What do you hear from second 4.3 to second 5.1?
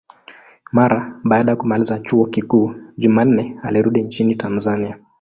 Tanzania.